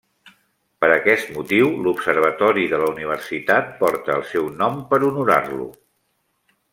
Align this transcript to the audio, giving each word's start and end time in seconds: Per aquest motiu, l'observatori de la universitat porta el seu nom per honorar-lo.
Per 0.83 0.87
aquest 0.93 1.27
motiu, 1.35 1.67
l'observatori 1.87 2.65
de 2.73 2.79
la 2.85 2.89
universitat 2.95 3.69
porta 3.85 4.15
el 4.19 4.25
seu 4.33 4.49
nom 4.63 4.81
per 4.95 5.01
honorar-lo. 5.11 5.69